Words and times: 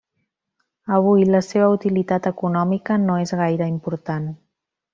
Avui 0.99 1.25
la 1.35 1.41
seva 1.49 1.67
utilitat 1.75 2.31
econòmica 2.31 2.99
no 3.05 3.19
és 3.27 3.35
gaire 3.43 3.69
important. 3.77 4.27